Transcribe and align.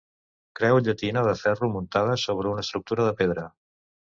Creu 0.59 0.77
llatina 0.87 1.23
de 1.27 1.33
ferro 1.41 1.69
muntada 1.75 2.17
sobre 2.23 2.51
una 2.53 2.65
estructura 2.67 3.07
de 3.11 3.15
pedra. 3.23 3.47